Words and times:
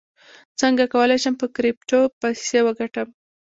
څنګه 0.61 0.83
کولی 0.93 1.17
شم 1.23 1.33
په 1.41 1.47
کریپټو 1.55 1.99
پیسې 2.21 2.59
وګټم 2.63 3.07